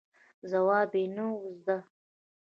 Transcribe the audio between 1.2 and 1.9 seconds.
و زده.